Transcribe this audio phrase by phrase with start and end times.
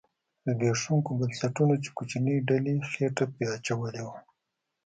[0.45, 4.17] زبېښوونکو بنسټونو چې کوچنۍ ډلې خېټه پرې اچولې وه